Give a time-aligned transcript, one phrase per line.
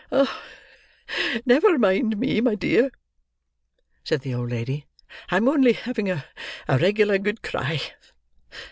[1.45, 2.89] "Never mind me, my dear,"
[4.03, 4.87] said the old lady;
[5.29, 6.25] "I'm only having a
[6.67, 7.79] regular good cry.